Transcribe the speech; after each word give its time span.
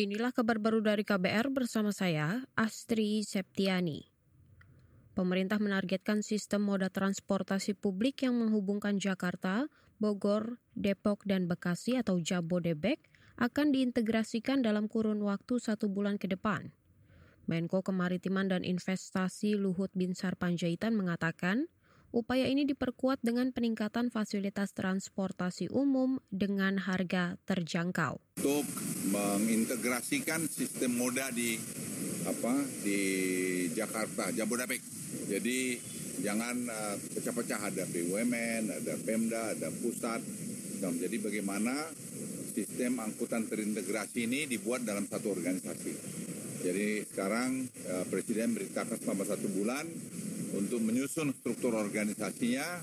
Inilah 0.00 0.32
kabar 0.32 0.56
baru 0.56 0.80
dari 0.80 1.04
KBR 1.04 1.52
bersama 1.52 1.92
saya, 1.92 2.48
Astri 2.56 3.20
Septiani. 3.20 4.08
Pemerintah 5.12 5.60
menargetkan 5.60 6.24
sistem 6.24 6.64
moda 6.64 6.88
transportasi 6.88 7.76
publik 7.76 8.24
yang 8.24 8.32
menghubungkan 8.40 8.96
Jakarta, 8.96 9.68
Bogor, 10.00 10.56
Depok, 10.72 11.28
dan 11.28 11.52
Bekasi 11.52 12.00
atau 12.00 12.16
Jabodebek 12.16 13.12
akan 13.36 13.76
diintegrasikan 13.76 14.64
dalam 14.64 14.88
kurun 14.88 15.20
waktu 15.20 15.60
satu 15.60 15.92
bulan 15.92 16.16
ke 16.16 16.32
depan. 16.32 16.72
Menko 17.44 17.84
Kemaritiman 17.84 18.48
dan 18.48 18.64
Investasi 18.64 19.52
Luhut 19.52 19.92
Binsar 19.92 20.32
Panjaitan 20.32 20.96
mengatakan, 20.96 21.68
upaya 22.10 22.46
ini 22.50 22.66
diperkuat 22.66 23.22
dengan 23.22 23.54
peningkatan 23.54 24.10
fasilitas 24.10 24.74
transportasi 24.74 25.70
umum 25.70 26.18
dengan 26.30 26.78
harga 26.78 27.38
terjangkau. 27.46 28.18
Untuk 28.42 28.66
mengintegrasikan 29.10 30.46
sistem 30.50 30.98
moda 30.98 31.30
di 31.30 31.58
apa 32.26 32.54
di 32.82 33.00
Jakarta, 33.72 34.30
Jabodetabek. 34.34 34.82
Jadi 35.30 35.78
jangan 36.20 36.56
uh, 36.68 36.96
pecah-pecah 37.16 37.60
ada 37.72 37.84
BUMN, 37.88 38.62
ada 38.82 38.94
Pemda, 39.00 39.56
ada 39.56 39.68
pusat. 39.72 40.20
Jadi 40.80 41.16
bagaimana 41.20 41.76
sistem 42.56 43.04
angkutan 43.04 43.44
terintegrasi 43.44 44.24
ini 44.24 44.48
dibuat 44.48 44.84
dalam 44.84 45.04
satu 45.04 45.32
organisasi. 45.32 45.92
Jadi 46.60 47.04
sekarang 47.08 47.68
uh, 47.88 48.04
Presiden 48.08 48.52
beritakan 48.52 48.96
selama 49.00 49.24
satu 49.24 49.48
bulan 49.48 49.84
untuk 50.54 50.82
menyusun 50.82 51.34
struktur 51.36 51.74
organisasinya 51.76 52.82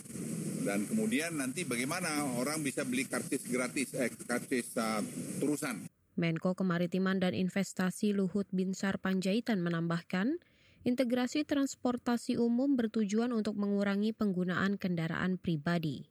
dan 0.68 0.84
kemudian 0.84 1.40
nanti 1.40 1.64
bagaimana 1.64 2.28
orang 2.36 2.60
bisa 2.60 2.84
beli 2.84 3.08
karcis 3.08 3.48
gratis, 3.48 3.96
eh, 3.96 4.12
karcis 4.12 4.76
uh, 4.76 5.00
terusan. 5.40 5.88
Menko 6.18 6.58
Kemaritiman 6.58 7.22
dan 7.22 7.38
Investasi 7.38 8.12
Luhut 8.12 8.50
Binsar 8.50 8.98
Panjaitan 8.98 9.62
menambahkan, 9.62 10.42
integrasi 10.84 11.46
transportasi 11.46 12.42
umum 12.42 12.74
bertujuan 12.74 13.32
untuk 13.32 13.56
mengurangi 13.56 14.12
penggunaan 14.18 14.82
kendaraan 14.82 15.38
pribadi. 15.38 16.10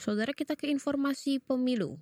Saudara 0.00 0.32
kita 0.32 0.56
ke 0.56 0.70
informasi 0.72 1.44
pemilu. 1.44 2.00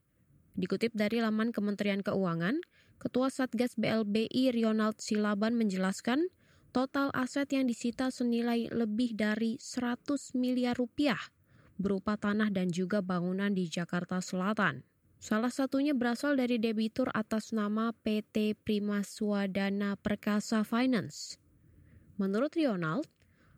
Dikutip 0.55 0.95
dari 0.95 1.19
laman 1.19 1.51
Kementerian 1.51 2.03
Keuangan, 2.07 2.59
Ketua 3.03 3.35
Satgas 3.35 3.75
BLBI 3.75 4.55
Ronald 4.63 5.03
Silaban 5.03 5.59
menjelaskan, 5.59 6.31
total 6.71 7.11
aset 7.19 7.51
yang 7.51 7.67
disita 7.67 8.15
senilai 8.15 8.71
lebih 8.71 9.19
dari 9.19 9.59
100 9.59 10.39
miliar 10.39 10.79
rupiah 10.79 11.19
berupa 11.83 12.15
tanah 12.15 12.55
dan 12.55 12.71
juga 12.71 13.03
bangunan 13.03 13.51
di 13.51 13.67
Jakarta 13.67 14.23
Selatan. 14.23 14.87
Salah 15.19 15.51
satunya 15.51 15.99
berasal 15.99 16.39
dari 16.39 16.63
debitur 16.63 17.11
atas 17.11 17.51
nama 17.51 17.91
PT 17.91 18.55
Prima 18.63 19.03
Swadana 19.03 19.99
Perkasa 19.99 20.63
Finance. 20.63 21.43
Menurut 22.23 22.55
Ronald, 22.55 23.11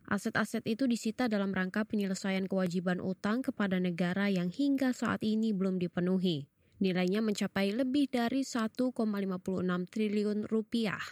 aset-aset 0.09 0.65
itu 0.65 0.89
disita 0.89 1.29
dalam 1.29 1.53
rangka 1.53 1.85
penyelesaian 1.85 2.49
kewajiban 2.49 2.97
utang 2.97 3.45
kepada 3.45 3.77
negara 3.77 4.33
yang 4.33 4.49
hingga 4.49 4.97
saat 4.97 5.21
ini 5.21 5.53
belum 5.53 5.77
dipenuhi. 5.77 6.49
Nilainya 6.83 7.23
mencapai 7.23 7.71
lebih 7.71 8.11
dari 8.11 8.43
1,56 8.43 8.95
triliun 9.91 10.47
rupiah. 10.51 11.03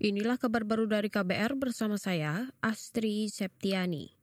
Inilah 0.00 0.40
kabar 0.40 0.64
baru 0.64 0.88
dari 0.88 1.12
KBR 1.12 1.60
bersama 1.60 2.00
saya, 2.00 2.48
Astri 2.64 3.28
Septiani. 3.28 4.19